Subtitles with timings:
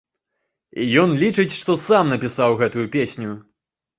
[1.01, 3.29] Ён лічыць, што сам напісаў гэтую песню.